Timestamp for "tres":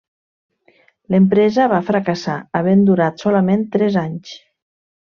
3.79-4.05